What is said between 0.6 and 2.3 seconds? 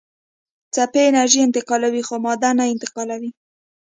څپې انرژي انتقالوي خو